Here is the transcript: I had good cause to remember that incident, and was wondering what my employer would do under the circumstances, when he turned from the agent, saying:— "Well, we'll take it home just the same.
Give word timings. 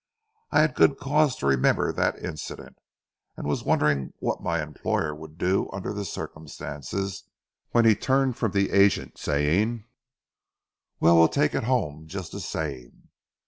I 0.49 0.61
had 0.61 0.73
good 0.73 0.97
cause 0.97 1.35
to 1.35 1.45
remember 1.45 1.93
that 1.93 2.17
incident, 2.17 2.79
and 3.37 3.45
was 3.45 3.63
wondering 3.63 4.13
what 4.17 4.41
my 4.41 4.59
employer 4.59 5.13
would 5.13 5.37
do 5.37 5.69
under 5.71 5.93
the 5.93 6.05
circumstances, 6.05 7.25
when 7.69 7.85
he 7.85 7.93
turned 7.93 8.35
from 8.35 8.53
the 8.53 8.71
agent, 8.71 9.19
saying:— 9.19 9.85
"Well, 10.99 11.19
we'll 11.19 11.27
take 11.27 11.53
it 11.53 11.65
home 11.65 12.07
just 12.07 12.31
the 12.31 12.39
same. 12.39 13.09